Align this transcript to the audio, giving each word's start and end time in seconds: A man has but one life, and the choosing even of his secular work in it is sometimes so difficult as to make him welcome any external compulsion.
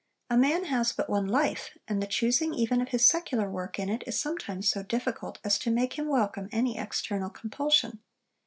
A 0.31 0.35
man 0.35 0.63
has 0.63 0.93
but 0.93 1.11
one 1.11 1.27
life, 1.27 1.77
and 1.87 2.01
the 2.01 2.07
choosing 2.07 2.55
even 2.55 2.81
of 2.81 2.87
his 2.89 3.07
secular 3.07 3.47
work 3.47 3.77
in 3.77 3.87
it 3.87 4.01
is 4.07 4.19
sometimes 4.19 4.67
so 4.67 4.81
difficult 4.81 5.37
as 5.43 5.59
to 5.59 5.69
make 5.69 5.93
him 5.93 6.07
welcome 6.07 6.49
any 6.51 6.75
external 6.75 7.29
compulsion. 7.29 7.99